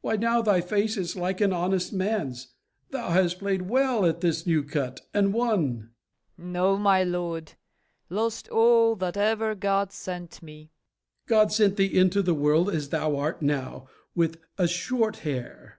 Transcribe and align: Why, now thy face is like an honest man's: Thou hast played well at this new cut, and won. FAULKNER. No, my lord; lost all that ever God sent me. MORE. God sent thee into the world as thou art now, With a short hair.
Why, 0.00 0.16
now 0.16 0.40
thy 0.40 0.62
face 0.62 0.96
is 0.96 1.16
like 1.16 1.38
an 1.42 1.52
honest 1.52 1.92
man's: 1.92 2.54
Thou 2.92 3.10
hast 3.10 3.40
played 3.40 3.68
well 3.68 4.06
at 4.06 4.22
this 4.22 4.46
new 4.46 4.64
cut, 4.64 5.02
and 5.12 5.34
won. 5.34 5.90
FAULKNER. 6.38 6.50
No, 6.50 6.76
my 6.78 7.04
lord; 7.04 7.52
lost 8.08 8.48
all 8.48 8.96
that 8.96 9.18
ever 9.18 9.54
God 9.54 9.92
sent 9.92 10.42
me. 10.42 10.70
MORE. 11.28 11.40
God 11.42 11.52
sent 11.52 11.76
thee 11.76 11.94
into 11.94 12.22
the 12.22 12.32
world 12.32 12.70
as 12.70 12.88
thou 12.88 13.16
art 13.16 13.42
now, 13.42 13.86
With 14.14 14.38
a 14.56 14.66
short 14.66 15.16
hair. 15.18 15.78